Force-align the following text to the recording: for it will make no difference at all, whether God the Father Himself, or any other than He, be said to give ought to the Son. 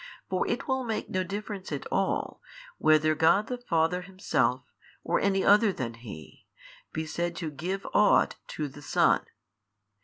for 0.27 0.47
it 0.47 0.67
will 0.67 0.83
make 0.83 1.11
no 1.11 1.23
difference 1.23 1.71
at 1.71 1.85
all, 1.91 2.41
whether 2.79 3.13
God 3.13 3.45
the 3.45 3.59
Father 3.59 4.01
Himself, 4.01 4.63
or 5.03 5.19
any 5.19 5.45
other 5.45 5.71
than 5.71 5.93
He, 5.93 6.47
be 6.91 7.05
said 7.05 7.35
to 7.35 7.51
give 7.51 7.85
ought 7.93 8.33
to 8.47 8.67
the 8.67 8.81
Son. 8.81 9.23